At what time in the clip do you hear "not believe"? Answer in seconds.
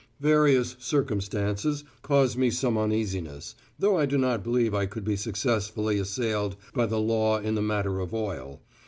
4.17-4.73